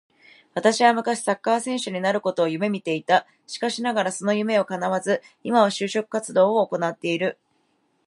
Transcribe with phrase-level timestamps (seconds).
[0.55, 3.27] 私は昔サッカー選手になることを夢見ていた。
[3.45, 7.37] しかしながらその夢は叶わず、今は就職活動を行ってる。